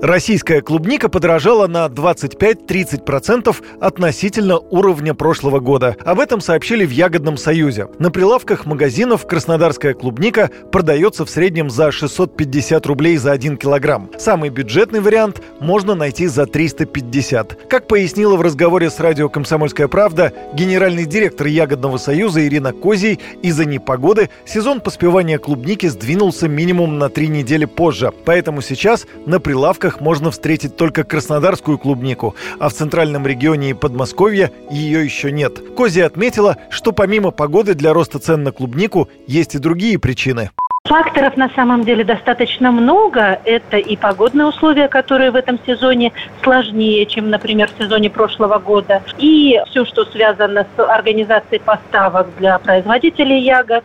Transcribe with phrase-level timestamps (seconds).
[0.00, 5.96] Российская клубника подорожала на 25-30% относительно уровня прошлого года.
[6.04, 7.88] Об этом сообщили в Ягодном Союзе.
[7.98, 14.08] На прилавках магазинов краснодарская клубника продается в среднем за 650 рублей за 1 килограмм.
[14.18, 17.68] Самый бюджетный вариант можно найти за 350.
[17.68, 23.64] Как пояснила в разговоре с радио «Комсомольская правда» генеральный директор Ягодного Союза Ирина Козий, из-за
[23.64, 28.12] непогоды сезон поспевания клубники сдвинулся минимум на три недели позже.
[28.24, 33.74] Поэтому сейчас на прилавках прилавках можно встретить только краснодарскую клубнику, а в центральном регионе и
[33.74, 35.58] Подмосковье ее еще нет.
[35.76, 40.50] Кози отметила, что помимо погоды для роста цен на клубнику есть и другие причины.
[40.84, 43.38] Факторов на самом деле достаточно много.
[43.44, 49.02] Это и погодные условия, которые в этом сезоне сложнее, чем, например, в сезоне прошлого года.
[49.18, 53.84] И все, что связано с организацией поставок для производителей ягод,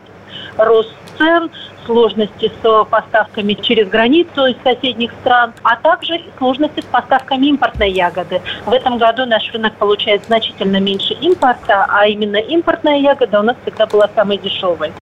[0.56, 1.50] рост цен,
[1.86, 8.40] сложности с поставками через границу из соседних стран, а также сложности с поставками импортной ягоды.
[8.66, 13.56] В этом году наш рынок получает значительно меньше импорта, а именно импортная ягода у нас
[13.64, 14.92] всегда была самой дешевой.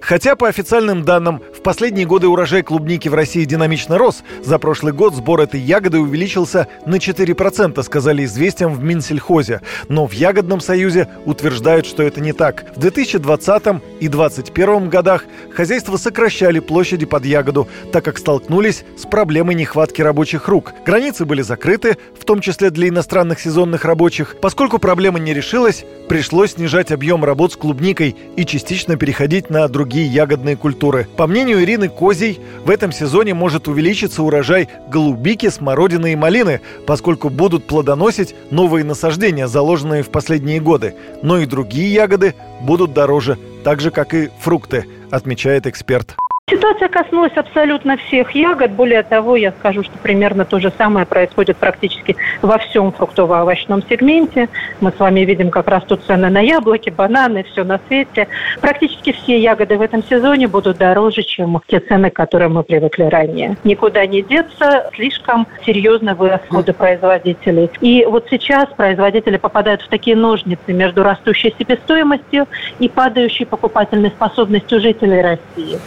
[0.00, 4.92] Хотя, по официальным данным, в последние годы урожай клубники в России динамично рос, за прошлый
[4.92, 9.62] год сбор этой ягоды увеличился на 4%, сказали известиям в Минсельхозе.
[9.88, 12.66] Но в Ягодном союзе утверждают, что это не так.
[12.76, 13.66] В 2020
[13.98, 20.46] и 2021 годах хозяйства сокращали площади под ягоду, так как столкнулись с проблемой нехватки рабочих
[20.46, 20.74] рук.
[20.84, 24.36] Границы были закрыты, в том числе для иностранных сезонных рабочих.
[24.40, 29.85] Поскольку проблема не решилась, пришлось снижать объем работ с клубникой и частично переходить на другие
[29.86, 31.06] другие ягодные культуры.
[31.16, 37.28] По мнению Ирины Козей, в этом сезоне может увеличиться урожай голубики, смородины и малины, поскольку
[37.30, 40.96] будут плодоносить новые насаждения, заложенные в последние годы.
[41.22, 46.16] Но и другие ягоды будут дороже, так же, как и фрукты, отмечает эксперт.
[46.56, 48.70] Ситуация коснулась абсолютно всех ягод.
[48.70, 54.48] Более того, я скажу, что примерно то же самое происходит практически во всем фруктово-овощном сегменте.
[54.80, 58.28] Мы с вами видим, как растут цены на яблоки, бананы, все на свете.
[58.62, 63.04] Практически все ягоды в этом сезоне будут дороже, чем те цены, к которым мы привыкли
[63.04, 63.58] ранее.
[63.64, 67.70] Никуда не деться, слишком серьезно вырос расходы производителей.
[67.82, 72.46] И вот сейчас производители попадают в такие ножницы между растущей себестоимостью
[72.78, 75.78] и падающей покупательной способностью жителей России.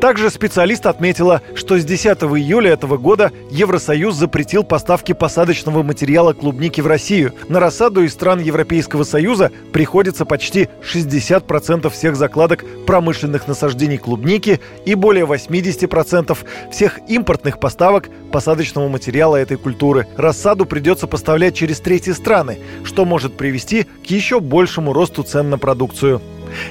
[0.00, 6.80] Также специалист отметила, что с 10 июля этого года Евросоюз запретил поставки посадочного материала клубники
[6.80, 7.32] в Россию.
[7.48, 14.94] На рассаду из стран Европейского Союза приходится почти 60% всех закладок промышленных насаждений клубники и
[14.94, 16.38] более 80%
[16.70, 20.06] всех импортных поставок посадочного материала этой культуры.
[20.16, 25.58] Рассаду придется поставлять через третьи страны, что может привести к еще большему росту цен на
[25.58, 26.22] продукцию.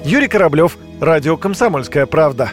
[0.05, 2.51] Юрий Кораблев, Радио «Комсомольская правда».